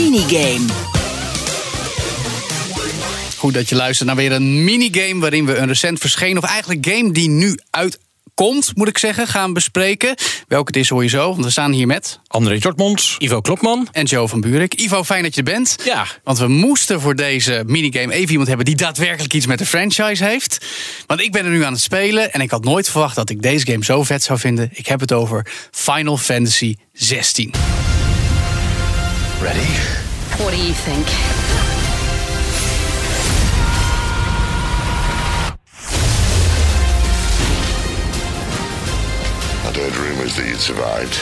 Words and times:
minigame. 0.00 0.66
Goed 3.36 3.54
dat 3.54 3.68
je 3.68 3.74
luistert 3.74 4.08
naar 4.08 4.16
weer 4.16 4.32
een 4.32 4.64
minigame 4.64 5.20
waarin 5.20 5.46
we 5.46 5.56
een 5.56 5.66
recent 5.66 5.98
verschenen, 5.98 6.42
of 6.42 6.48
eigenlijk 6.48 6.86
game 6.86 7.12
die 7.12 7.28
nu 7.28 7.58
uitkomt, 7.70 8.72
moet 8.74 8.88
ik 8.88 8.98
zeggen, 8.98 9.26
gaan 9.26 9.52
bespreken. 9.52 10.14
Welke 10.48 10.66
het 10.66 10.76
is 10.76 10.88
hoor 10.88 11.02
je 11.02 11.08
zo, 11.08 11.30
want 11.30 11.44
we 11.44 11.50
staan 11.50 11.72
hier 11.72 11.86
met 11.86 12.20
André 12.26 12.58
Dortmonds. 12.58 13.16
Ivo 13.18 13.40
Klopman. 13.40 13.88
en 13.92 14.04
Joe 14.04 14.28
van 14.28 14.40
Buurik. 14.40 14.74
Ivo, 14.74 15.04
fijn 15.04 15.22
dat 15.22 15.34
je 15.34 15.42
er 15.42 15.52
bent. 15.52 15.76
Ja. 15.84 16.06
Want 16.24 16.38
we 16.38 16.48
moesten 16.48 17.00
voor 17.00 17.16
deze 17.16 17.62
minigame 17.66 18.12
even 18.12 18.30
iemand 18.30 18.48
hebben 18.48 18.66
die 18.66 18.76
daadwerkelijk 18.76 19.34
iets 19.34 19.46
met 19.46 19.58
de 19.58 19.66
franchise 19.66 20.24
heeft. 20.24 20.66
Want 21.06 21.20
ik 21.20 21.32
ben 21.32 21.44
er 21.44 21.50
nu 21.50 21.64
aan 21.64 21.72
het 21.72 21.82
spelen 21.82 22.32
en 22.32 22.40
ik 22.40 22.50
had 22.50 22.64
nooit 22.64 22.90
verwacht 22.90 23.16
dat 23.16 23.30
ik 23.30 23.42
deze 23.42 23.66
game 23.66 23.84
zo 23.84 24.02
vet 24.02 24.22
zou 24.22 24.38
vinden. 24.38 24.70
Ik 24.72 24.86
heb 24.86 25.00
het 25.00 25.12
over 25.12 25.46
Final 25.70 26.16
Fantasy 26.16 26.76
16. 26.92 27.52
What 29.40 30.50
do 30.50 30.56
you 30.58 30.74
think? 30.74 31.06
I'd 39.64 39.76
heard 39.76 39.96
rumors 39.96 40.36
that 40.36 40.46
you'd 40.46 40.60
survived. 40.60 41.18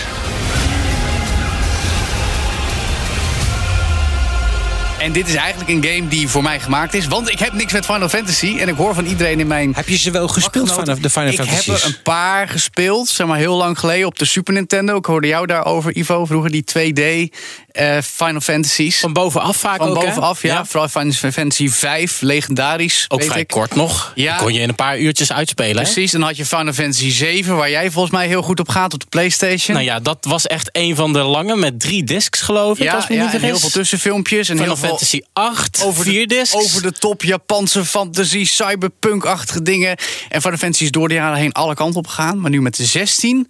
En 4.99 5.13
dit 5.13 5.29
is 5.29 5.35
eigenlijk 5.35 5.71
een 5.71 5.85
game 5.85 6.09
die 6.09 6.29
voor 6.29 6.43
mij 6.43 6.61
gemaakt 6.61 6.95
is. 6.95 7.07
Want 7.07 7.31
ik 7.31 7.39
heb 7.39 7.53
niks 7.53 7.73
met 7.73 7.85
Final 7.85 8.09
Fantasy. 8.09 8.57
En 8.59 8.69
ik 8.69 8.77
hoor 8.77 8.95
van 8.95 9.05
iedereen 9.05 9.41
in 9.41 9.47
mijn. 9.47 9.73
Heb 9.75 9.89
je 9.89 9.97
ze 9.99 10.11
wel 10.11 10.29
gespeeld 10.29 10.73
vanaf 10.73 10.99
de 10.99 11.11
Final 11.11 11.29
ik 11.29 11.35
Fantasies? 11.35 11.67
heb 11.67 11.77
er 11.77 11.87
een 11.87 12.03
paar 12.03 12.49
gespeeld, 12.49 13.09
zeg 13.09 13.27
maar 13.27 13.39
heel 13.39 13.57
lang 13.57 13.79
geleden 13.79 14.07
op 14.07 14.19
de 14.19 14.25
Super 14.25 14.55
Nintendo. 14.55 14.97
Ik 14.97 15.05
hoorde 15.05 15.27
jou 15.27 15.47
daarover, 15.47 15.97
Ivo. 15.97 16.25
Vroeger 16.25 16.51
die 16.51 16.65
2D 16.65 17.35
eh, 17.69 17.99
Final 18.03 18.41
Fantasies. 18.41 18.99
Van 18.99 19.13
bovenaf 19.13 19.57
vaak 19.57 19.77
Van 19.77 19.89
ook, 19.89 20.05
bovenaf, 20.05 20.43
ja. 20.43 20.65
Vooral 20.65 20.89
Final 20.89 21.13
Fantasy 21.13 21.69
5, 21.69 22.21
legendarisch. 22.21 23.05
Ook 23.09 23.19
weet 23.21 23.29
vrij 23.29 23.41
ik. 23.41 23.49
kort 23.49 23.75
nog. 23.75 24.13
Ja. 24.15 24.33
Die 24.33 24.43
kon 24.43 24.55
je 24.55 24.61
in 24.61 24.69
een 24.69 24.75
paar 24.75 24.99
uurtjes 24.99 25.33
uitspelen. 25.33 25.83
Precies, 25.83 26.11
dan 26.11 26.23
had 26.23 26.37
je 26.37 26.47
Final 26.47 26.73
Fantasy 26.73 27.11
7, 27.11 27.57
waar 27.57 27.71
jij 27.71 27.91
volgens 27.91 28.15
mij 28.15 28.27
heel 28.27 28.43
goed 28.43 28.61
op 28.61 28.69
gaat 28.69 28.95
op 28.95 29.01
de 29.01 29.07
PlayStation. 29.07 29.77
Nou 29.77 29.89
ja, 29.89 30.01
dat 30.01 30.19
was 30.21 30.47
echt 30.47 30.69
een 30.73 30.97
van 30.97 31.13
de 31.13 31.23
lange 31.23 31.57
met 31.57 31.81
drie 31.81 32.05
discs, 32.05 32.41
geloof 32.41 32.79
ik. 32.79 32.85
ja, 32.85 32.95
als 32.95 33.09
me 33.09 33.15
ja, 33.15 33.33
niet 33.33 33.41
heel 33.41 33.59
veel 33.59 33.71
tussenfilmpjes. 33.71 34.49
En 34.49 34.57
Final 34.57 34.77
heel 34.77 34.89
Fantasy 34.89 35.21
8, 35.33 35.83
over 35.85 36.05
de, 36.05 36.11
vier 36.11 36.27
discs. 36.27 36.55
over 36.55 36.83
de 36.83 36.93
top 36.93 37.23
Japanse 37.23 37.85
fantasy, 37.85 38.45
cyberpunk-achtige 38.45 39.63
dingen. 39.63 39.97
En 40.29 40.41
Final 40.41 40.59
Fantasy 40.59 40.85
is 40.85 40.91
door 40.91 41.09
de 41.09 41.15
jaren 41.15 41.39
heen 41.39 41.53
alle 41.53 41.75
kanten 41.75 41.99
op 41.99 42.07
gegaan. 42.07 42.41
Maar 42.41 42.51
nu 42.51 42.63
met 42.63 42.77
de 42.77 42.85
16 42.85 43.49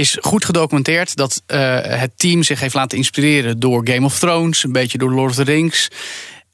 is 0.00 0.16
goed 0.20 0.44
gedocumenteerd 0.44 1.16
dat 1.16 1.42
eh, 1.46 1.78
het 1.82 2.10
team 2.16 2.42
zich 2.42 2.60
heeft 2.60 2.74
laten 2.74 2.98
inspireren 2.98 3.60
door 3.60 3.88
Game 3.88 4.06
of 4.06 4.18
Thrones, 4.18 4.64
een 4.64 4.72
beetje 4.72 4.98
door 4.98 5.10
Lord 5.12 5.30
of 5.30 5.36
the 5.36 5.42
Rings. 5.42 5.88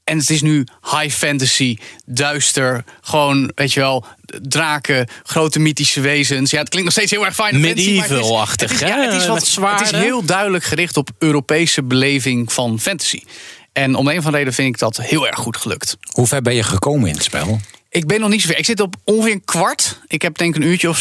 En 0.05 0.19
het 0.19 0.31
is 0.31 0.43
nu 0.43 0.67
high 0.83 1.09
fantasy, 1.17 1.77
duister, 2.05 2.85
gewoon, 3.01 3.53
weet 3.55 3.73
je 3.73 3.81
wel, 3.81 4.05
draken, 4.43 5.09
grote 5.23 5.59
mythische 5.59 6.01
wezens. 6.01 6.51
Ja, 6.51 6.59
het 6.59 6.69
klinkt 6.69 6.89
nog 6.89 6.97
steeds 6.97 7.11
heel 7.11 7.25
erg 7.25 7.35
Final 7.35 7.61
Fantasy. 7.61 7.91
maar 7.91 8.03
het 8.03 8.11
is- 8.11 8.17
Medieval-achtig, 8.17 8.71
het 8.71 8.81
is- 8.81 8.89
hè? 8.89 8.95
ja, 8.95 9.03
het 9.13 9.21
is, 9.23 9.27
wat, 9.57 9.71
het 9.79 9.81
is 9.95 10.01
heel 10.01 10.25
duidelijk 10.25 10.65
gericht 10.65 10.97
op 10.97 11.11
Europese 11.19 11.83
beleving 11.83 12.53
van 12.53 12.81
fantasy. 12.81 13.21
En 13.73 13.95
om 13.95 14.09
een 14.09 14.23
van 14.23 14.33
de 14.33 14.39
reden 14.39 14.53
vind 14.53 14.69
ik 14.69 14.79
dat 14.79 14.97
heel 14.97 15.27
erg 15.27 15.39
goed 15.39 15.57
gelukt. 15.57 15.97
Hoe 16.13 16.27
ver 16.27 16.43
ben 16.43 16.55
je 16.55 16.63
gekomen 16.63 17.09
in 17.09 17.15
het 17.15 17.25
spel? 17.25 17.61
Ik 17.97 18.07
ben 18.07 18.21
nog 18.21 18.31
niet 18.31 18.41
zo 18.41 18.49
ver. 18.49 18.59
Ik 18.59 18.65
zit 18.65 18.81
op 18.81 18.95
ongeveer 19.05 19.33
een 19.33 19.45
kwart. 19.45 20.01
Ik 20.07 20.23
heb 20.23 20.39
denk 20.39 20.57
ik 20.57 20.63
een 20.63 20.69
uurtje 20.69 20.89
of 20.89 20.99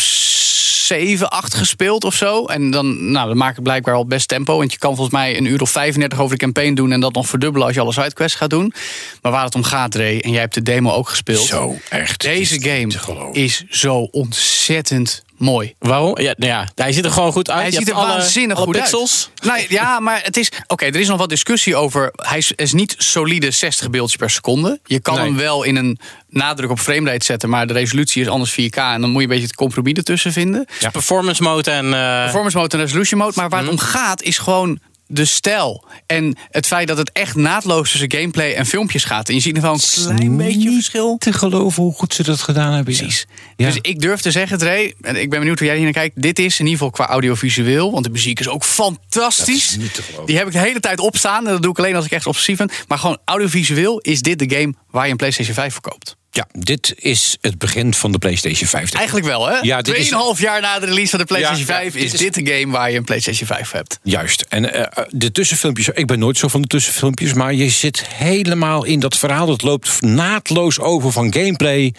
zeven, 0.85 1.29
acht 1.29 1.53
gespeeld 1.53 2.03
of 2.03 2.15
zo. 2.15 2.45
En 2.45 2.71
dan, 2.71 3.11
nou, 3.11 3.27
dan 3.27 3.37
maak 3.37 3.57
ik 3.57 3.63
blijkbaar 3.63 3.95
al 3.95 4.05
best 4.05 4.27
tempo. 4.27 4.57
Want 4.57 4.71
je 4.71 4.77
kan 4.77 4.95
volgens 4.95 5.15
mij 5.15 5.37
een 5.37 5.45
uur 5.45 5.61
of 5.61 5.69
35 5.69 6.19
over 6.19 6.37
de 6.37 6.43
campaign 6.43 6.73
doen... 6.73 6.91
en 6.91 6.99
dat 6.99 7.13
nog 7.13 7.27
verdubbelen 7.27 7.67
als 7.67 7.75
je 7.75 7.81
alle 7.81 7.93
sidequests 7.93 8.37
gaat 8.37 8.49
doen. 8.49 8.73
Maar 9.21 9.31
waar 9.31 9.43
het 9.43 9.55
om 9.55 9.63
gaat, 9.63 9.95
Ray, 9.95 10.19
en 10.19 10.31
jij 10.31 10.39
hebt 10.39 10.53
de 10.53 10.61
demo 10.61 10.91
ook 10.91 11.09
gespeeld... 11.09 11.45
Zo, 11.45 11.77
echt. 11.89 12.21
Deze 12.21 12.55
is 12.55 12.63
game 12.63 13.31
is 13.31 13.63
zo 13.69 13.97
ontzettend 13.97 15.23
mooi. 15.37 15.73
Waarom? 15.79 16.19
Ja, 16.19 16.33
nou 16.37 16.51
ja, 16.51 16.67
hij 16.75 16.91
ziet 16.91 17.05
er 17.05 17.11
gewoon 17.11 17.31
goed 17.31 17.49
uit. 17.49 17.61
Hij 17.61 17.69
Je 17.71 17.75
ziet 17.77 17.87
er 17.89 17.93
alle- 17.93 18.07
waanzinnig 18.07 18.57
alle 18.57 18.65
goed 18.65 18.75
pixels. 18.75 19.29
uit. 19.35 19.45
Nou, 19.47 19.65
ja, 19.69 19.99
maar 19.99 20.19
het 20.23 20.37
is. 20.37 20.51
Oké, 20.67 20.85
er 20.85 20.95
is 20.95 21.07
nog 21.07 21.17
wat 21.17 21.29
discussie 21.29 21.75
over. 21.75 22.11
Hij 22.15 22.37
is, 22.37 22.51
is 22.55 22.73
niet 22.73 22.95
solide 22.97 23.51
60 23.51 23.89
beeldjes 23.89 24.15
per 24.17 24.29
seconde. 24.29 24.79
Je 24.85 24.99
kan 24.99 25.15
Nee. 25.15 25.23
hem 25.25 25.35
wel 25.37 25.63
in 25.63 25.75
een 25.75 25.99
nadruk 26.29 26.69
op 26.69 26.79
framerate 26.79 27.25
zetten, 27.25 27.49
maar 27.49 27.67
de 27.67 27.73
resolutie 27.73 28.21
is 28.21 28.27
anders 28.27 28.51
4K. 28.51 28.75
En 28.93 29.01
dan 29.01 29.09
moet 29.09 29.17
je 29.17 29.23
een 29.23 29.27
beetje 29.33 29.45
het 29.47 29.55
compromis 29.55 29.93
ertussen 29.93 30.31
vinden. 30.33 30.65
Ja. 30.79 30.89
Performance 30.89 31.43
mode 31.43 31.71
en... 31.71 31.85
eh, 31.93 32.21
Performance 32.21 32.57
mode 32.57 32.77
en 32.77 32.83
resolution 32.83 33.19
mode. 33.19 33.33
Maar 33.35 33.49
waar 33.49 33.61
Mhm. 33.63 33.71
het 33.71 33.79
om 33.81 33.85
gaat 33.87 34.21
is 34.21 34.37
gewoon 34.37 34.79
de 35.07 35.25
stijl. 35.25 35.83
En 36.05 36.37
het 36.49 36.67
feit 36.67 36.87
dat 36.87 36.97
het 36.97 37.11
echt 37.11 37.35
naadloos 37.35 37.91
tussen 37.91 38.11
gameplay 38.11 38.53
en 38.53 38.65
filmpjes 38.65 39.03
gaat. 39.03 39.29
En 39.29 39.35
je 39.35 39.41
ziet 39.41 39.55
er 39.55 39.61
wel 39.61 39.73
een 39.73 40.15
klein 40.15 40.37
beetje 40.37 40.71
verschil. 40.71 41.17
te 41.17 41.33
geloven 41.33 41.83
hoe 41.83 41.93
goed 41.93 42.13
ze 42.13 42.23
dat 42.23 42.41
gedaan 42.41 42.73
hebben. 42.73 42.95
Precies. 42.95 43.27
Ja. 43.55 43.65
Dus 43.65 43.77
ik 43.81 44.01
durf 44.01 44.21
te 44.21 44.31
zeggen, 44.31 44.57
Dre, 44.57 44.93
en 45.01 45.15
ik 45.21 45.29
ben 45.29 45.39
benieuwd 45.39 45.59
hoe 45.59 45.67
jij 45.67 45.75
hier 45.75 45.85
naar 45.85 45.93
kijkt. 45.93 46.21
Dit 46.21 46.39
is 46.39 46.59
in 46.59 46.65
ieder 46.65 46.79
geval 46.79 46.89
qua 46.89 47.07
audiovisueel, 47.07 47.91
want 47.91 48.03
de 48.03 48.09
muziek 48.09 48.39
is 48.39 48.47
ook 48.47 48.63
fantastisch. 48.63 49.69
Dat 49.69 49.77
is 49.77 49.83
niet 49.83 49.93
te 49.93 50.01
geloven. 50.01 50.25
Die 50.25 50.37
heb 50.37 50.47
ik 50.47 50.53
de 50.53 50.59
hele 50.59 50.79
tijd 50.79 50.99
opstaan. 50.99 51.45
En 51.45 51.51
dat 51.51 51.61
doe 51.61 51.71
ik 51.71 51.77
alleen 51.77 51.95
als 51.95 52.05
ik 52.05 52.11
echt 52.11 52.27
obsessief 52.27 52.57
ben. 52.57 52.69
Maar 52.87 52.97
gewoon 52.97 53.17
audiovisueel 53.25 53.99
is 53.99 54.21
dit 54.21 54.39
de 54.39 54.55
game 54.55 54.73
waar 54.91 55.05
je 55.05 55.11
een 55.11 55.17
PlayStation 55.17 55.55
5 55.55 55.73
voor 55.73 55.81
koopt. 55.81 56.15
Ja, 56.35 56.47
dit 56.51 56.93
is 56.97 57.37
het 57.41 57.57
begin 57.57 57.93
van 57.93 58.11
de 58.11 58.17
PlayStation 58.17 58.67
5. 58.69 58.93
Eigenlijk 58.93 59.25
wel, 59.27 59.47
hè? 59.47 59.57
Ja, 59.61 59.81
dit 59.81 59.95
is- 59.95 60.07
Tweeënhalf 60.07 60.39
jaar 60.39 60.61
na 60.61 60.79
de 60.79 60.85
release 60.85 61.09
van 61.09 61.19
de 61.19 61.25
PlayStation 61.25 61.65
Ja, 61.67 61.73
ja, 61.73 61.79
5 61.79 61.93
dit 61.93 62.13
is, 62.13 62.19
dit 62.19 62.33
de 62.33 62.51
game 62.53 62.71
waar 62.71 62.91
je 62.91 62.97
een 62.97 63.03
PlayStation 63.03 63.47
5 63.47 63.71
hebt. 63.71 63.99
Juist. 64.03 64.41
En 64.49 64.73
eh, 64.73 65.03
de 65.09 65.31
tussenfilmpjes, 65.31 65.87
ik 65.89 66.05
ben 66.05 66.19
nooit 66.19 66.37
zo 66.37 66.47
van 66.47 66.61
de 66.61 66.67
tussenfilmpjes, 66.67 67.33
maar 67.33 67.53
je 67.53 67.69
zit 67.69 68.05
helemaal 68.07 68.83
in 68.85 68.99
dat 68.99 69.17
verhaal. 69.17 69.45
Dat 69.45 69.61
loopt 69.61 70.01
naadloos 70.01 70.79
over 70.79 71.11
van 71.11 71.33
gameplay 71.33 71.93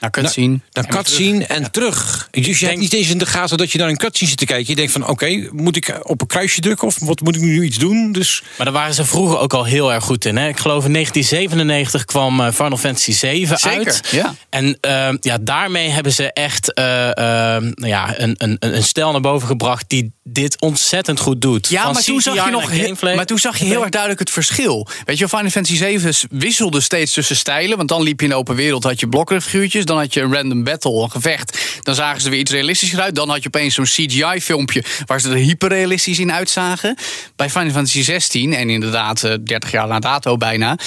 Nou, 0.00 0.12
cutscene. 0.12 0.60
naar 0.72 0.86
cutscene 0.86 1.44
en 1.44 1.70
terug. 1.70 2.28
Dus 2.30 2.58
je 2.60 2.66
hebt 2.66 2.78
niet 2.78 2.92
eens 2.92 3.10
in 3.10 3.18
de 3.18 3.26
gaten 3.26 3.58
dat 3.58 3.72
je 3.72 3.78
naar 3.78 3.88
een 3.88 3.96
cutscene 3.96 4.28
zit 4.28 4.38
te 4.38 4.46
kijken. 4.46 4.66
Je 4.68 4.74
denkt 4.74 4.92
van, 4.92 5.06
oké, 5.06 5.48
moet 5.52 5.76
ik 5.76 5.98
op 6.02 6.20
een 6.20 6.26
kruisje 6.26 6.60
drukken 6.60 6.86
of 6.88 6.98
wat 7.00 7.20
moet 7.20 7.36
ik 7.36 7.40
nu 7.42 7.64
iets 7.64 7.78
doen? 7.78 8.12
Dus 8.12 8.42
Maar 8.56 8.66
daar 8.66 8.74
waren 8.74 8.94
ze 8.94 9.04
vroeger 9.04 9.38
ook 9.38 9.52
al 9.54 9.64
heel 9.64 9.92
erg 9.92 10.04
goed 10.04 10.24
in. 10.24 10.36
Hè? 10.36 10.48
Ik 10.48 10.58
geloof 10.58 10.84
in 10.84 10.92
1997 10.92 12.04
kwam 12.04 12.40
eh, 12.40 12.52
Final 12.52 12.76
Fantasy 12.76 13.12
7 13.12 13.58
Zeker, 13.58 13.78
uit. 13.78 14.08
ja. 14.10 14.34
En 14.50 14.78
eh, 14.80 15.08
ja, 15.20 15.38
daarmee 15.40 15.88
hebben 15.88 16.12
ze 16.12 16.32
echt 16.32 16.74
eh, 16.74 17.08
eh, 17.10 17.62
nou 17.62 17.86
ja, 17.86 18.20
een, 18.20 18.34
een, 18.38 18.56
een 18.60 18.82
stijl 18.82 19.12
naar 19.12 19.20
boven 19.20 19.48
gebracht 19.48 19.84
die 19.88 20.12
dit 20.24 20.60
ontzettend 20.60 21.20
goed 21.20 21.40
doet. 21.40 21.68
Ja, 21.68 21.82
Van 21.82 21.92
maar 21.92 22.02
toen, 22.02 22.20
zag 22.20 22.34
je 22.44 22.50
nog 22.50 22.62
naar 22.62 22.70
heel, 22.70 22.84
gameplay. 22.84 23.14
maar 23.14 23.26
toen 23.26 23.38
zag 23.38 23.58
je 23.58 23.64
heel 23.64 23.80
erg 23.80 23.90
duidelijk 23.90 24.20
het 24.20 24.30
verschil. 24.30 24.86
Weet 25.04 25.18
je, 25.18 25.26
wel, 25.26 25.38
Final 25.38 25.50
Fantasy 25.50 25.76
7 25.76 26.28
wisselde 26.30 26.80
steeds 26.80 27.12
tussen 27.12 27.36
stijlen. 27.36 27.76
Want 27.76 27.88
dan 27.88 28.02
liep 28.02 28.18
je 28.18 28.26
in 28.26 28.32
de 28.32 28.38
open 28.38 28.54
wereld, 28.54 28.84
had 28.84 29.00
je 29.00 29.08
blokkenfiguurtjes. 29.08 29.84
Dan 29.88 29.98
had 29.98 30.14
je 30.14 30.20
een 30.20 30.34
random 30.34 30.64
battle, 30.64 31.02
een 31.02 31.10
gevecht. 31.10 31.78
Dan 31.82 31.94
zagen 31.94 32.18
ze 32.20 32.24
er 32.24 32.30
weer 32.30 32.40
iets 32.40 32.50
realistischer 32.50 33.00
uit. 33.00 33.14
Dan 33.14 33.28
had 33.28 33.42
je 33.42 33.46
opeens 33.48 33.74
zo'n 33.74 33.84
CGI-filmpje 33.84 34.84
waar 35.06 35.20
ze 35.20 35.28
er 35.30 35.36
hyperrealistisch 35.36 36.18
in 36.18 36.32
uitzagen. 36.32 36.96
Bij 37.36 37.50
Final 37.50 37.70
Fantasy 37.70 38.02
16, 38.02 38.54
en 38.54 38.70
inderdaad 38.70 39.24
eh, 39.24 39.34
30 39.44 39.70
jaar 39.70 39.88
na 39.88 39.98
dato 39.98 40.36
bijna... 40.36 40.78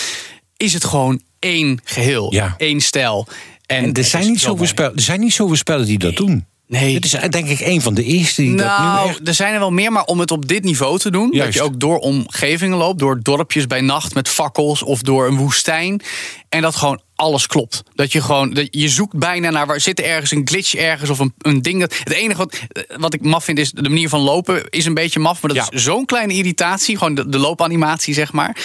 is 0.57 0.73
het 0.73 0.85
gewoon 0.85 1.22
één 1.40 1.79
geheel, 1.84 2.34
Ja. 2.34 2.56
één 2.57 2.81
stijl. 2.81 3.28
En, 3.66 3.84
en 3.84 3.94
er 3.94 4.03
zijn, 4.03 4.28
niet 4.28 4.40
zo 4.40 4.50
zoveel 4.50 4.67
spellen, 4.67 4.95
er 4.95 5.01
zijn 5.01 5.19
niet 5.19 5.34
zoveel 5.34 5.56
spellen 5.56 5.85
die 5.85 5.97
dat 5.97 6.16
doen. 6.16 6.45
Nee. 6.71 6.93
Dit 6.99 7.05
is 7.05 7.29
denk 7.29 7.47
ik 7.47 7.59
een 7.59 7.81
van 7.81 7.93
de 7.93 8.03
eerste 8.03 8.41
die 8.41 8.55
dat 8.55 8.77
nu 8.79 8.85
Nou, 8.85 9.09
echt... 9.09 9.27
er 9.27 9.33
zijn 9.33 9.53
er 9.53 9.59
wel 9.59 9.71
meer, 9.71 9.91
maar 9.91 10.03
om 10.03 10.19
het 10.19 10.31
op 10.31 10.47
dit 10.47 10.63
niveau 10.63 10.99
te 10.99 11.11
doen... 11.11 11.31
dat 11.31 11.53
je 11.53 11.61
ook 11.61 11.79
door 11.79 11.97
omgevingen 11.97 12.77
loopt, 12.77 12.99
door 12.99 13.19
dorpjes 13.21 13.67
bij 13.67 13.81
nacht 13.81 14.13
met 14.13 14.29
fakkels... 14.29 14.83
of 14.83 15.01
door 15.01 15.27
een 15.27 15.37
woestijn, 15.37 16.01
en 16.49 16.61
dat 16.61 16.75
gewoon 16.75 17.01
alles 17.15 17.47
klopt. 17.47 17.83
Dat 17.95 18.11
je 18.11 18.21
gewoon, 18.21 18.53
dat 18.53 18.67
je 18.71 18.89
zoekt 18.89 19.15
bijna 19.17 19.49
naar 19.49 19.65
waar 19.65 19.79
zit 19.81 19.99
er 19.99 20.05
ergens 20.05 20.31
een 20.31 20.47
glitch 20.47 20.75
ergens 20.75 21.09
of 21.09 21.19
een, 21.19 21.33
een 21.37 21.61
ding. 21.61 21.79
Dat, 21.79 21.97
het 22.03 22.13
enige 22.13 22.37
wat, 22.37 22.59
wat 22.97 23.13
ik 23.13 23.21
maf 23.21 23.43
vind 23.43 23.59
is 23.59 23.71
de 23.71 23.89
manier 23.89 24.09
van 24.09 24.19
lopen 24.19 24.69
is 24.69 24.85
een 24.85 24.93
beetje 24.93 25.19
maf, 25.19 25.41
maar 25.41 25.53
dat 25.53 25.65
Ja. 25.65 25.71
is 25.77 25.83
zo'n 25.83 26.05
kleine 26.05 26.33
irritatie, 26.33 26.97
gewoon 26.97 27.16
de, 27.16 27.29
de 27.29 27.37
loopanimatie 27.37 28.13
zeg 28.13 28.31
maar. 28.31 28.57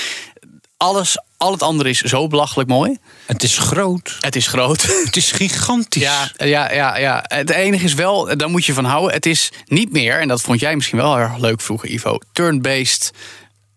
Alles, 0.76 1.18
al 1.36 1.52
het 1.52 1.62
andere 1.62 1.88
is 1.88 2.00
zo 2.00 2.26
belachelijk 2.26 2.68
mooi. 2.68 2.98
Het 3.26 3.42
is 3.42 3.58
groot. 3.58 4.16
Het 4.20 4.36
is 4.36 4.46
groot. 4.46 4.82
Het 5.06 5.16
is 5.16 5.32
gigantisch. 5.32 6.02
Ja, 6.02 6.30
ja, 6.36 6.72
ja, 6.72 6.96
ja. 6.96 7.24
Het 7.28 7.50
enige 7.50 7.84
is 7.84 7.94
wel, 7.94 8.36
daar 8.36 8.50
moet 8.50 8.64
je 8.64 8.72
van 8.72 8.84
houden. 8.84 9.14
Het 9.14 9.26
is 9.26 9.52
niet 9.66 9.92
meer, 9.92 10.20
en 10.20 10.28
dat 10.28 10.40
vond 10.40 10.60
jij 10.60 10.76
misschien 10.76 10.98
wel 10.98 11.18
erg 11.18 11.36
leuk 11.36 11.60
vroeger, 11.60 11.88
Ivo. 11.88 12.18
Turn-based 12.32 13.12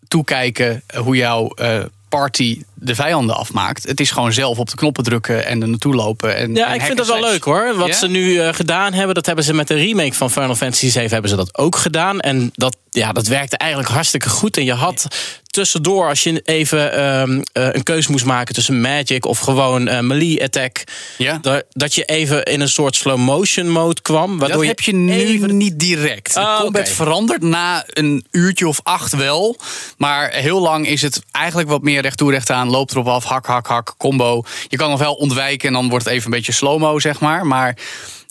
toekijken 0.08 0.84
hoe 0.96 1.16
jouw 1.16 1.48
eh, 1.48 1.80
party 2.10 2.64
de 2.82 2.96
vijanden 2.96 3.36
afmaakt. 3.36 3.84
Het 3.88 4.00
is 4.00 4.12
gewoon 4.12 4.34
zelf 4.34 4.58
op 4.58 4.70
de 4.70 4.76
knoppen 4.76 5.04
drukken 5.04 5.46
en 5.46 5.62
er 5.62 5.68
naartoe 5.70 5.96
lopen. 5.96 6.36
En, 6.36 6.56
Ja, 6.56 6.68
en 6.68 6.74
ik 6.76 6.82
vind 6.82 6.98
dat 6.98 7.08
wel 7.08 7.22
leuk 7.22 7.44
hoor. 7.44 7.76
Wat 7.76 7.88
Ja? 7.88 7.94
ze 7.94 8.08
nu 8.08 8.40
eh, 8.40 8.54
gedaan 8.54 8.94
hebben, 8.94 9.16
dat 9.16 9.26
hebben 9.26 9.44
ze 9.46 9.54
met 9.54 9.68
de 9.68 9.74
remake 9.76 10.14
van 10.14 10.32
Final 10.32 10.56
Fantasy 10.56 10.90
VII 10.92 11.08
hebben 11.08 11.30
ze 11.30 11.36
dat 11.36 11.58
ook 11.58 11.76
gedaan. 11.76 12.20
En 12.20 12.52
dat, 12.54 12.76
ja, 12.90 13.12
dat 13.12 13.28
werkte 13.28 13.58
eigenlijk 13.58 13.92
hartstikke 13.92 14.30
goed. 14.30 14.58
En 14.58 14.66
je 14.66 14.74
had 14.74 15.08
tussendoor, 15.50 16.08
als 16.08 16.24
je 16.24 16.42
even 16.46 16.94
ehm, 16.94 17.42
eh, 17.54 17.68
een 17.72 17.84
keuze 17.84 18.12
moest 18.12 18.26
maken 18.26 18.54
tussen 18.56 18.82
Magic 18.82 19.26
of 19.26 19.40
gewoon 19.40 19.88
eh, 19.88 20.00
melee 20.00 20.44
attack, 20.44 20.84
Ja. 21.18 21.38
da- 21.42 21.62
dat 21.72 21.96
je 21.96 22.04
even 22.06 22.44
in 22.44 22.62
een 22.62 22.70
soort 22.70 22.96
slow 22.96 23.18
motion 23.18 23.70
mode 23.70 24.02
kwam. 24.02 24.38
Waardoor 24.40 24.58
dat 24.58 24.68
heb 24.68 24.80
je 24.80 24.94
nu 24.94 25.14
even 25.14 25.58
niet 25.58 25.80
direct. 25.80 26.34
De 26.34 26.40
Ah, 26.40 26.60
combat 26.62 26.90
verandert 26.90 27.42
na 27.42 27.84
een 27.88 28.26
uurtje 28.32 28.68
of 28.68 28.80
acht 28.84 29.16
wel. 29.16 29.58
Maar 29.98 30.32
heel 30.32 30.62
lang 30.62 30.88
is 30.88 31.02
het 31.02 31.22
eigenlijk 31.32 31.70
wat 31.70 31.82
meer 31.82 32.02
recht 32.02 32.18
toe 32.18 32.32
recht 32.32 32.50
aan. 32.50 32.69
Loopt 32.70 32.92
erop 32.92 33.08
af, 33.08 33.24
hak, 33.24 33.46
hak, 33.46 33.68
hak, 33.68 33.94
combo. 33.98 34.44
Je 34.68 34.78
kan 34.78 34.90
nog 34.90 35.00
wel 35.00 35.14
ontwijken 35.14 35.68
en 35.68 35.74
dan 35.74 35.90
wordt 35.90 36.06
het 36.06 36.14
even 36.14 36.26
een 36.26 36.38
beetje 36.38 36.52
slow-mo, 36.52 37.00
zeg 37.00 37.20
maar. 37.20 37.46
Maar 37.46 37.78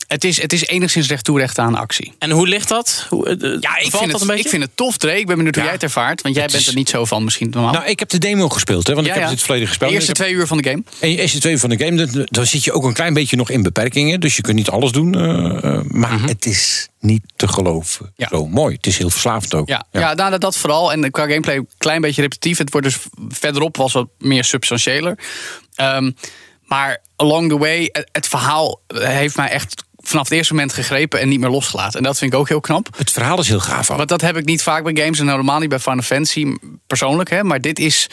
het 0.08 0.24
is, 0.24 0.42
het 0.42 0.52
is 0.52 0.66
enigszins 0.66 1.08
recht 1.08 1.24
toe 1.24 1.38
recht 1.38 1.58
aan 1.58 1.74
actie. 1.74 2.12
En 2.18 2.30
hoe 2.30 2.46
ligt 2.48 2.68
dat? 2.68 3.06
Hoe, 3.08 3.26
eh, 3.28 3.36
Ja, 3.40 3.46
ik 3.56 3.60
valt 3.60 3.74
vind, 3.80 3.90
dat 3.92 4.00
het, 4.12 4.20
een 4.20 4.26
beetje? 4.26 4.42
ik 4.42 4.48
vind 4.48 4.62
het 4.62 4.70
tof, 4.74 4.96
Dre. 4.96 5.18
Ik 5.18 5.26
ben 5.26 5.36
benieuwd 5.36 5.54
hoe 5.54 5.62
Ja. 5.64 5.68
jij 5.70 5.72
het 5.78 5.82
ervaart. 5.82 6.22
Want 6.22 6.34
jij 6.34 6.42
Het 6.42 6.52
bent 6.52 6.64
is- 6.64 6.68
er 6.70 6.76
niet 6.76 6.88
zo 6.88 7.04
van 7.04 7.24
misschien 7.24 7.50
normaal. 7.50 7.72
Nou, 7.72 7.84
ik 7.86 7.98
heb 7.98 8.08
de 8.08 8.18
demo 8.18 8.48
gespeeld, 8.48 8.86
hè, 8.86 8.94
want 8.94 9.06
ik 9.06 9.12
Ja, 9.12 9.18
heb 9.18 9.28
ja. 9.28 9.34
het 9.34 9.42
verleden 9.42 9.64
De 9.64 9.70
gespeeld. 9.70 9.92
eerste 9.92 10.10
Ik 10.10 10.16
heb- 10.16 10.26
twee 10.26 10.38
uur 10.38 10.46
van 10.46 10.56
de 10.58 10.68
game. 10.68 10.82
En 11.00 11.10
je 11.10 11.16
eerste 11.20 11.38
twee 11.38 11.58
van 11.58 11.68
de 11.70 11.78
game, 11.84 12.06
dan, 12.06 12.26
dan 12.30 12.46
zit 12.46 12.64
je 12.64 12.72
ook 12.72 12.84
een 12.84 12.92
klein 12.92 13.14
beetje 13.14 13.36
nog 13.36 13.50
in 13.50 13.62
beperkingen. 13.62 14.20
Dus 14.20 14.36
je 14.36 14.42
kunt 14.42 14.56
niet 14.56 14.70
alles 14.70 14.92
doen. 14.92 15.14
eh, 15.14 15.64
eh, 15.74 15.80
maar 15.84 16.22
het 16.22 16.46
is 16.46 16.88
niet 17.00 17.22
te 17.36 17.48
geloven. 17.48 18.02
Mhm. 18.04 18.12
Ja. 18.16 18.28
Zo 18.30 18.46
mooi. 18.46 18.74
Het 18.74 18.86
is 18.86 18.98
heel 18.98 19.10
verslavend 19.10 19.54
ook. 19.54 19.68
Ja, 19.68 19.84
ja. 19.92 20.14
nou, 20.14 20.30
dat, 20.30 20.40
dat 20.40 20.56
vooral. 20.56 20.92
En 20.92 21.10
qua 21.10 21.22
gameplay 21.26 21.56
een 21.56 21.68
klein 21.78 22.00
beetje 22.00 22.22
repetitief. 22.22 22.58
Het 22.58 22.70
wordt 22.70 22.86
dus 22.86 22.98
verderop 23.28 23.76
was 23.76 23.92
wat 23.92 24.08
meer 24.18 24.44
substantiëler. 24.44 25.18
Ehm, 25.74 26.10
maar 26.64 26.98
along 27.16 27.48
the 27.48 27.58
way, 27.58 27.88
het 28.12 28.28
verhaal 28.28 28.80
heeft 28.94 29.36
mij 29.36 29.48
echt 29.48 29.84
vanaf 30.08 30.28
het 30.28 30.32
eerste 30.32 30.54
moment 30.54 30.72
gegrepen 30.72 31.20
en 31.20 31.28
niet 31.28 31.40
meer 31.40 31.50
losgelaten. 31.50 31.98
En 31.98 32.04
dat 32.04 32.18
vind 32.18 32.32
ik 32.32 32.38
ook 32.38 32.48
heel 32.48 32.60
knap. 32.60 32.88
Het 32.96 33.10
verhaal 33.10 33.38
is 33.38 33.48
heel 33.48 33.60
gaaf. 33.60 33.90
ook. 33.90 33.96
Want 33.96 34.08
dat 34.08 34.20
heb 34.20 34.36
ik 34.36 34.44
niet 34.44 34.62
vaak 34.62 34.82
bij 34.82 35.02
games 35.02 35.18
en 35.20 35.28
helemaal 35.28 35.58
niet 35.58 35.68
bij 35.68 35.78
Final 35.78 36.02
Fantasy 36.02 36.54
persoonlijk. 36.86 37.30
Hè, 37.30 37.44
maar 37.44 37.60
dit 37.60 37.78
is. 37.78 38.06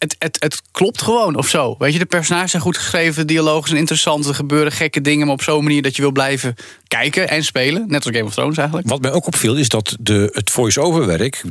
Het, 0.00 0.16
het, 0.18 0.36
het 0.40 0.62
klopt 0.70 1.02
gewoon 1.02 1.36
of 1.36 1.48
zo. 1.48 1.74
Weet 1.78 1.92
je, 1.92 1.98
de 1.98 2.04
personages 2.06 2.50
zijn 2.50 2.62
goed 2.62 2.76
geschreven, 2.78 3.26
de 3.26 3.32
dialogen 3.32 3.68
zijn 3.68 3.80
interessant, 3.80 4.26
er 4.26 4.34
gebeuren 4.34 4.72
gekke 4.72 5.00
dingen, 5.00 5.26
maar 5.26 5.34
op 5.34 5.42
zo'n 5.42 5.62
manier 5.62 5.82
dat 5.82 5.96
je 5.96 6.02
wil 6.02 6.12
blijven 6.12 6.54
kijken 6.88 7.28
en 7.28 7.44
spelen. 7.44 7.84
Net 7.88 8.04
als 8.04 8.14
Game 8.16 8.26
of 8.26 8.34
Thrones 8.34 8.56
eigenlijk. 8.56 8.88
Wat 8.88 9.00
mij 9.00 9.12
ook 9.12 9.26
opviel 9.26 9.56
is 9.56 9.68
dat 9.68 9.96
de, 10.00 10.28
het 10.32 10.50
voice-over 10.50 11.06
werk, 11.06 11.42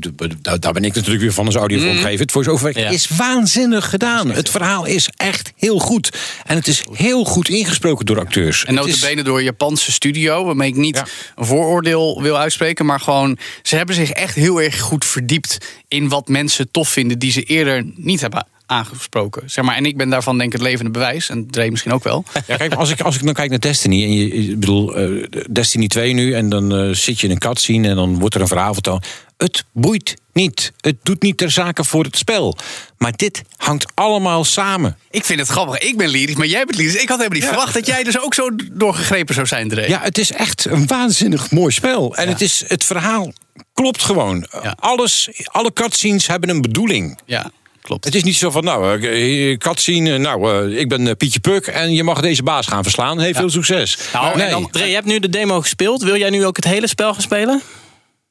daar, 0.42 0.60
daar 0.60 0.74
ben 0.74 0.84
ik 0.84 0.94
natuurlijk 0.96 1.22
weer 1.22 1.34
van 1.34 1.46
als 1.46 1.56
audiovormgever. 1.56 2.19
Het 2.19 2.31
voice-over 2.31 2.63
werk 2.63 2.78
Ja. 2.78 2.90
is 2.90 3.07
waanzinnig 3.07 3.90
gedaan. 3.90 4.31
Het 4.31 4.50
verhaal 4.50 4.86
is 4.86 5.10
echt 5.16 5.52
heel 5.56 5.80
goed. 5.80 6.18
En 6.45 6.56
het 6.56 6.68
is 6.68 6.84
heel 6.94 7.25
goed 7.25 7.50
ingesproken 7.50 8.06
door 8.06 8.19
acteurs. 8.19 8.66
En 8.66 8.78
Het 8.78 8.86
is- 8.86 8.95
notabene 9.00 9.24
door 9.24 9.38
een 9.38 9.44
Japanse 9.44 9.92
studio, 9.92 10.45
waarmee 10.45 10.69
ik 10.69 10.75
niet 10.75 10.95
Ja. 10.95 11.06
een 11.36 11.45
vooroordeel 11.45 12.22
wil 12.22 12.38
uitspreken, 12.38 12.86
maar 12.86 13.00
gewoon, 13.00 13.38
ze 13.63 13.75
hebben 13.75 13.95
zich 13.95 14.10
echt 14.10 14.36
heel 14.36 14.62
erg 14.62 14.80
goed 14.80 15.06
verdiept 15.06 15.57
in 15.88 16.10
wat 16.10 16.28
mensen 16.28 16.72
tof 16.72 16.90
vinden 16.90 17.19
die 17.19 17.31
ze 17.31 17.44
eerder 17.44 17.84
niet 17.95 18.22
hebben 18.22 18.39
aangesproken. 18.69 19.50
Zeg 19.50 19.66
maar, 19.66 19.75
en 19.75 19.86
ik 19.86 19.98
ben 19.98 20.10
daarvan 20.10 20.38
denk 20.38 20.54
ik 20.54 20.60
het 20.60 20.68
levende 20.68 20.92
bewijs, 20.92 21.30
en 21.30 21.48
Dre 21.48 21.69
misschien 21.69 21.92
ook 21.92 22.04
wel. 22.04 22.24
Ja, 22.48 22.57
kijk, 22.57 22.74
als 22.74 22.89
ik, 22.89 23.01
als 23.01 23.16
ik 23.16 23.25
dan 23.25 23.33
kijk 23.33 23.50
naar 23.50 23.60
Destiny, 23.60 24.04
en 24.04 24.13
je, 24.13 24.27
ik 24.27 24.60
bedoel, 24.60 24.95
eh, 24.95 25.24
Destiny 25.51 25.88
2 25.88 26.13
nu, 26.13 26.33
en 26.33 26.50
dan 26.50 26.75
eh, 26.75 26.89
zit 26.94 27.19
je 27.19 27.27
in 27.27 27.33
een 27.33 27.39
cutscene 27.39 27.88
en 27.88 27.95
dan 27.95 28.19
wordt 28.19 28.36
er 28.36 28.42
een 28.42 28.48
verhaal 28.48 28.74
verteld. 28.74 29.06
Het 29.38 29.63
boeit 29.71 30.16
niet. 30.33 30.71
Het 30.80 30.95
doet 31.04 31.21
niet 31.21 31.38
ter 31.38 31.51
zake 31.51 31.83
voor 31.83 32.04
het 32.04 32.18
spel. 32.18 32.57
Maar 32.98 33.13
dit 33.16 33.42
hangt 33.57 33.86
allemaal 33.94 34.44
samen. 34.44 34.98
Ik 35.10 35.25
vind 35.25 35.39
het 35.39 35.50
grappig. 35.50 35.77
Ik 35.77 35.98
ben 35.98 36.07
lyrisch, 36.07 36.36
maar 36.36 36.48
jij 36.48 36.66
bent 36.66 36.77
lyrisch. 36.77 37.01
Ik 37.01 37.10
had 37.10 37.18
helemaal 37.18 37.39
niet 37.39 37.48
verwacht 37.48 37.74
dat 37.74 37.86
jij 37.86 38.04
dus 38.04 38.19
ook 38.19 38.33
zo 38.33 38.50
doorgegrepen 38.71 39.33
zou 39.33 39.48
zijn, 39.48 39.69
Dre. 39.69 39.89
Ja, 39.89 40.01
het 40.01 40.18
is 40.18 40.31
echt 40.31 40.66
een 40.66 40.88
waanzinnig 40.88 41.51
mooi 41.51 41.74
spel. 41.74 42.16
En 42.16 42.27
het, 42.27 42.42
is, 42.42 42.63
het 42.68 42.83
verhaal 42.83 43.33
klopt 43.74 44.04
gewoon. 44.04 44.48
Ja. 44.63 44.75
Alles, 44.80 45.30
alle 45.44 45.74
cutscenes 45.74 46.27
hebben 46.27 46.50
een 46.50 46.62
bedoeling. 46.62 47.19
Ja, 47.25 47.51
klopt. 47.90 48.06
Het 48.06 48.16
is 48.16 48.24
niet 48.24 48.36
zo 48.36 48.52
van, 48.52 48.64
nou, 48.64 49.08
eh, 49.08 49.58
cutscene, 49.58 50.14
eh, 50.14 50.20
nou, 50.20 50.72
eh, 50.72 50.80
ik 50.80 50.90
ben 50.90 51.18
Pietje 51.18 51.40
Puk 51.40 51.68
en 51.68 51.94
je 51.94 52.04
mag 52.04 52.22
deze 52.22 52.44
baas 52.44 52.68
gaan 52.68 52.84
verslaan. 52.84 53.20
Heel 53.20 53.34
veel 53.34 53.50
succes. 53.50 53.98
Nou, 54.14 54.40
en 54.40 54.50
dan- 54.50 54.70
Dre, 54.72 54.86
je 54.86 54.94
hebt 54.94 55.06
nu 55.06 55.20
de 55.20 55.30
demo 55.30 55.62
gespeeld. 55.62 56.04
Wil 56.04 56.18
jij 56.18 56.30
nu 56.30 56.46
ook 56.46 56.56
het 56.56 56.66
hele 56.66 56.88
spel 56.88 57.14
gaan 57.14 57.22
spelen? 57.22 57.62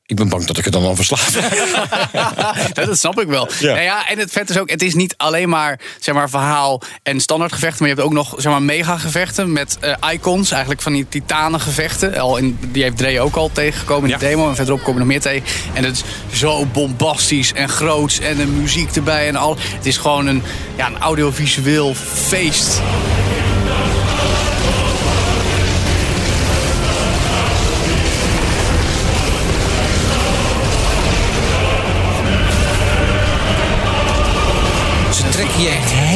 Ik 0.09 0.17
ben 0.17 0.29
bang 0.29 0.45
dat 0.47 0.59
ik 0.59 0.65
het 0.65 0.73
dan 0.73 0.85
al 0.85 0.97
verslaaf. 0.97 1.31
Dat 2.75 2.99
snap 2.99 3.21
ik 3.21 3.27
wel. 3.29 3.49
Ja. 3.59 3.75
Ja. 3.75 3.81
ja, 3.81 4.09
en 4.09 4.19
het 4.19 4.33
vet 4.33 4.51
is 4.51 4.59
ook, 4.59 4.71
het 4.71 4.83
is 4.83 4.95
niet 4.95 5.15
alleen 5.17 5.49
maar, 5.49 5.81
zeg 6.01 6.15
maar 6.15 6.31
verhaal 6.31 6.83
en 7.03 7.21
standaard 7.21 7.53
gevechten. 7.53 7.79
Maar 7.81 7.89
je 7.89 7.95
hebt 7.95 8.07
ook 8.07 8.15
nog 8.15 8.35
zeg 8.37 8.53
maar, 8.53 8.63
mega 8.63 8.99
gevechten 8.99 9.53
met 9.53 9.77
eh, 9.81 9.95
icons. 10.13 10.51
Eigenlijk 10.51 10.83
van 10.83 10.93
die 10.93 11.07
titanen 11.09 11.61
gevechten. 11.61 12.19
Al 12.19 12.37
in, 12.37 12.59
die 12.73 12.83
heeft 12.83 12.97
Dre 12.97 13.21
ook 13.21 13.35
al 13.37 13.51
tegengekomen 13.53 14.11
in 14.11 14.19
de 14.19 14.25
Ja. 14.25 14.31
demo. 14.31 14.49
En 14.49 14.55
verderop 14.55 14.83
komen 14.83 15.01
er 15.01 15.07
nog 15.07 15.09
meer 15.09 15.21
tegen. 15.21 15.47
En 15.75 15.85
het 15.85 16.05
is 16.33 16.39
zo 16.39 16.65
bombastisch 16.67 17.53
en 17.53 17.69
groots. 17.69 18.19
En 18.21 18.37
de 18.37 18.47
muziek 18.47 18.97
erbij 18.97 19.29
en 19.29 19.37
al. 19.37 19.57
Het 19.61 19.87
is 19.87 19.97
gewoon 19.97 20.27
een, 20.27 20.43
ja, 20.77 20.87
een 20.87 20.99
audiovisueel 20.99 21.95
feest. 21.95 22.81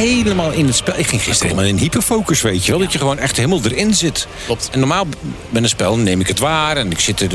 Helemaal 0.02 0.50
in 0.50 0.66
het 0.66 0.75
spel. 0.75 0.94
Ik 0.99 1.06
ging 1.06 1.22
gisteren 1.22 1.49
helemaal 1.49 1.70
in 1.70 1.78
hyperfocus, 1.78 2.40
weet 2.43 2.64
je 2.64 2.70
wel. 2.70 2.81
Dat 2.81 2.93
je 2.93 2.99
gewoon 2.99 3.19
echt 3.19 3.37
helemaal 3.37 3.60
erin 3.64 3.94
zit. 3.94 4.26
Klopt. 4.44 4.69
En 4.72 4.78
normaal 4.78 5.06
met 5.50 5.62
een 5.62 5.69
spel 5.69 5.96
neem 5.96 6.20
ik 6.20 6.26
het 6.26 6.38
waar. 6.38 6.76
En 6.76 6.90
ik 6.90 7.00
zit 7.00 7.20
er 7.20 7.28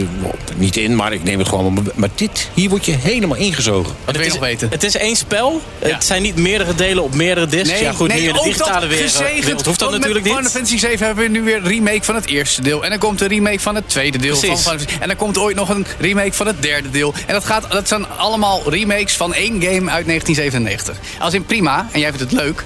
niet 0.55 0.77
in, 0.77 0.95
maar 0.95 1.13
ik 1.13 1.23
neem 1.23 1.39
het 1.39 1.47
gewoon. 1.47 1.91
Maar 1.95 2.09
dit, 2.15 2.49
hier 2.53 2.69
word 2.69 2.85
je 2.85 2.91
helemaal 2.91 3.37
ingezogen. 3.37 3.95
Wat 4.05 4.15
wil 4.15 4.23
je 4.25 4.31
het 4.31 4.39
nog 4.39 4.49
is, 4.49 4.53
weten? 4.53 4.69
Het 4.69 4.83
is 4.83 4.95
één 4.95 5.15
spel. 5.15 5.61
Ja. 5.81 5.87
Het 5.87 6.05
zijn 6.05 6.21
niet 6.21 6.35
meerdere 6.35 6.75
delen 6.75 7.03
op 7.03 7.15
meerdere 7.15 7.47
discs. 7.47 7.79
ja, 7.79 7.91
goed, 7.91 8.13
nu 8.13 8.19
in 8.19 8.33
de 8.33 8.41
digitale 8.43 8.87
wereld, 8.87 9.11
gezegend. 9.11 9.43
wereld 9.43 9.65
hoeft 9.65 9.79
dat 9.79 9.91
natuurlijk 9.91 10.25
niet. 10.25 10.33
Final 10.33 10.49
Fantasy 10.49 10.77
7 10.77 11.05
hebben 11.05 11.23
we 11.23 11.29
nu 11.29 11.43
weer 11.43 11.55
een 11.55 11.67
remake 11.67 12.03
van 12.03 12.15
het 12.15 12.25
eerste 12.25 12.61
deel. 12.61 12.83
En 12.83 12.89
dan 12.89 12.99
komt 12.99 13.21
een 13.21 13.27
remake 13.27 13.59
van 13.59 13.75
het 13.75 13.89
tweede 13.89 14.17
deel. 14.17 14.35
Van 14.35 14.75
Precies. 14.75 14.97
En 14.99 15.07
dan 15.07 15.17
komt 15.17 15.37
ooit 15.37 15.55
nog 15.55 15.69
een 15.69 15.85
remake 15.99 16.33
van 16.33 16.47
het 16.47 16.61
derde 16.61 16.89
deel. 16.89 17.13
En 17.25 17.33
dat, 17.33 17.45
gaat, 17.45 17.71
dat 17.71 17.87
zijn 17.87 18.09
allemaal 18.09 18.61
remakes 18.69 19.15
van 19.15 19.33
één 19.33 19.61
game 19.61 19.91
uit 19.91 20.05
1997. 20.05 20.97
Als 21.19 21.33
in 21.33 21.45
prima, 21.45 21.87
en 21.91 21.99
jij 21.99 22.09
vindt 22.09 22.31
het 22.31 22.41
leuk. 22.41 22.56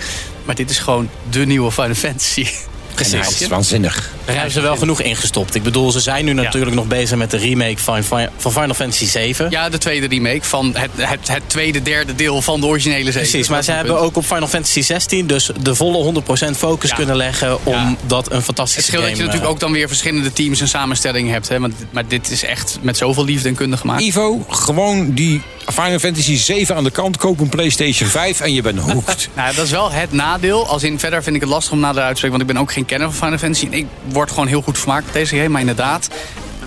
Maar 0.46 0.56
dit 0.56 0.70
is 0.70 0.80
gewoon 0.80 1.10
de 1.30 1.46
nieuwe 1.46 1.72
Final 1.72 1.94
Fantasy. 1.96 2.48
En 2.96 3.20
het 3.20 3.42
is 3.42 3.48
waanzinnig. 3.48 4.10
Daar 4.26 4.36
hebben 4.36 4.54
ze 4.54 4.62
wel 4.62 4.76
genoeg 4.78 5.02
ingestopt. 5.02 5.56
Ik 5.56 5.64
bedoel, 5.64 5.92
ze 5.92 6.00
zijn 6.00 6.26
nu 6.26 6.34
natuurlijk 6.34 6.76
nog 6.76 6.88
bezig 6.88 7.18
met 7.18 7.32
de 7.32 7.38
remake 7.38 7.78
van, 7.78 8.04
van 8.04 8.52
Final 8.52 8.74
Fantasy 8.74 9.06
7. 9.06 9.50
Ja, 9.50 9.70
de 9.70 9.78
tweede 9.78 10.08
remake 10.08 10.40
van 10.44 10.76
het, 10.78 10.90
het, 10.96 11.28
het 11.28 11.42
tweede, 11.48 11.82
derde 11.82 12.16
deel 12.16 12.42
van 12.42 12.60
de 12.62 12.66
originele 12.68 13.12
serie. 13.12 13.30
Precies, 13.30 13.48
maar 13.48 13.58
Dat 13.58 13.66
ze 13.66 13.72
hebben 13.72 13.94
punt. 13.94 14.06
ook 14.06 14.16
op 14.16 14.26
Final 14.26 14.48
Fantasy 14.48 14.82
16 14.82 15.28
dus 15.28 15.50
de 15.62 15.76
volle 15.76 16.22
100% 16.54 16.58
focus 16.58 16.90
Ja. 16.90 16.96
kunnen 16.96 17.16
leggen 17.16 17.66
om 17.66 17.74
Ja. 17.74 17.96
dat 18.06 18.32
een 18.32 18.42
fantastische 18.42 18.80
Het 18.82 18.90
scheelt 18.90 19.04
game... 19.04 19.10
dat 19.10 19.18
je 19.18 19.24
natuurlijk 19.24 19.44
eh, 19.46 19.50
ook 19.54 19.60
dan 19.60 19.72
weer 19.72 19.88
verschillende 19.88 20.34
teams 20.34 20.62
en 20.62 20.68
samenstellingen 20.68 21.32
hebt. 21.34 21.50
Hè? 21.50 21.60
Want, 21.60 21.74
maar 21.92 22.08
dit 22.08 22.32
is 22.32 22.44
echt 22.44 22.78
met 22.82 22.98
zoveel 22.98 23.26
liefde 23.26 23.48
en 23.50 23.56
kunde 23.56 23.78
gemaakt. 23.78 24.02
Ivo, 24.02 24.46
gewoon 24.50 25.14
die 25.14 25.42
Final 25.66 26.00
Fantasy 26.00 26.36
7 26.38 26.76
aan 26.76 26.84
de 26.84 26.92
kant. 26.92 27.18
Koop 27.18 27.40
een 27.40 27.50
PlayStation 27.50 28.10
5 28.10 28.40
en 28.40 28.54
je 28.54 28.62
bent 28.62 28.80
hooked. 28.80 29.30
Nou, 29.36 29.56
dat 29.56 29.66
is 29.66 29.72
wel 29.72 29.92
het 29.92 30.12
nadeel. 30.12 30.68
Als 30.68 30.84
in 30.84 31.00
verder 31.00 31.24
vind 31.24 31.36
ik 31.36 31.42
het 31.42 31.50
lastig 31.50 31.74
om 31.74 31.80
nader 31.80 32.02
uit 32.04 32.12
te 32.12 32.18
spreken. 32.18 32.38
Want 32.38 32.50
ik 32.50 32.56
ben 32.56 32.64
ook 32.66 32.72
geen 32.74 32.86
kenner 32.86 33.12
van 33.12 33.18
Final 33.24 33.38
Fantasy. 33.38 33.66
En 33.66 33.74
ik 33.74 33.86
word 34.08 34.30
gewoon 34.30 34.48
heel 34.48 34.62
goed 34.62 34.78
vermaakt 34.78 35.06
met 35.06 35.14
deze 35.14 35.36
game. 35.36 35.50
Maar 35.50 35.60
inderdaad, 35.62 36.08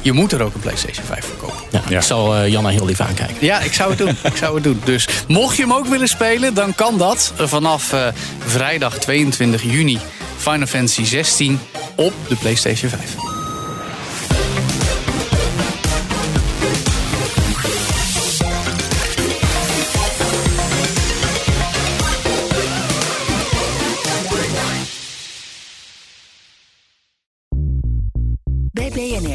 je 0.02 0.12
moet 0.12 0.32
er 0.32 0.42
ook 0.42 0.54
een 0.54 0.60
PlayStation 0.60 1.06
5 1.06 1.24
voor 1.24 1.36
kopen. 1.48 1.82
ja, 1.88 1.96
Ik 1.96 2.02
zal 2.02 2.34
eh, 2.36 2.48
Janna 2.48 2.68
heel 2.68 2.84
lief 2.86 3.00
aankijken. 3.00 3.36
Ja, 3.40 3.60
ik 3.60 3.72
zou 3.72 3.88
het 3.90 3.98
doen. 3.98 4.16
ik 4.32 4.36
zou 4.36 4.54
het 4.54 4.64
doen. 4.64 4.80
Dus 4.84 5.08
mocht 5.28 5.56
je 5.56 5.62
hem 5.62 5.72
ook 5.72 5.86
willen 5.86 6.08
spelen, 6.08 6.54
dan 6.54 6.74
kan 6.74 6.98
dat 6.98 7.32
vanaf 7.36 7.92
eh, 7.92 8.06
vrijdag 8.46 8.98
22 8.98 9.62
juni. 9.62 9.98
Final 10.36 10.66
Fantasy 10.66 11.04
16 11.04 11.60
op 11.94 12.12
de 12.28 12.36
PlayStation 12.36 12.90
5. 12.90 13.33